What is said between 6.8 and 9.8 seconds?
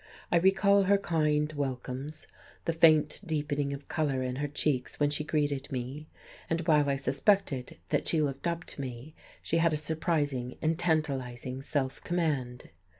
I suspected that she looked up to me she had a